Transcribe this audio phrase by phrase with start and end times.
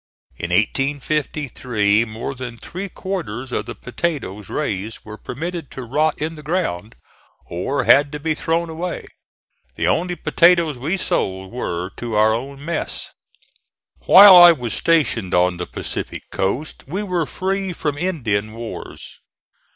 [0.35, 6.33] In 1853 more than three quarters of the potatoes raised were permitted to rot in
[6.33, 6.95] the ground,
[7.45, 9.05] or had to be thrown away.
[9.75, 13.11] The only potatoes we sold were to our own mess.
[14.07, 19.19] While I was stationed on the Pacific coast we were free from Indian wars.